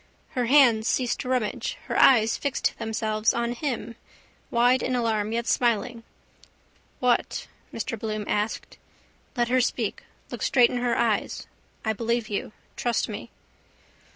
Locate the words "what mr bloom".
6.99-8.25